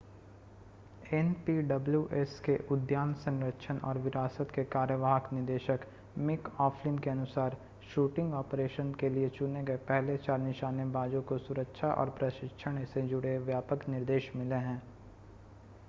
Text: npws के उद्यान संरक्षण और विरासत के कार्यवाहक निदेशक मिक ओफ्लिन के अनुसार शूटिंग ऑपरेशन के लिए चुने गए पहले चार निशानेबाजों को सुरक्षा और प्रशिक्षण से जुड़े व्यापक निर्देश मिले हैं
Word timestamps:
npws 1.15 2.31
के 2.45 2.55
उद्यान 2.71 3.13
संरक्षण 3.23 3.77
और 3.89 3.97
विरासत 3.97 4.51
के 4.55 4.63
कार्यवाहक 4.67 5.29
निदेशक 5.33 5.85
मिक 6.21 6.47
ओफ्लिन 6.61 6.97
के 6.99 7.09
अनुसार 7.09 7.57
शूटिंग 7.93 8.33
ऑपरेशन 8.35 8.91
के 8.99 9.09
लिए 9.09 9.29
चुने 9.37 9.63
गए 9.65 9.77
पहले 9.89 10.17
चार 10.19 10.39
निशानेबाजों 10.39 11.21
को 11.23 11.37
सुरक्षा 11.39 11.93
और 11.95 12.09
प्रशिक्षण 12.19 12.83
से 12.87 13.07
जुड़े 13.07 13.37
व्यापक 13.45 13.87
निर्देश 13.89 14.31
मिले 14.35 14.65
हैं 14.67 14.81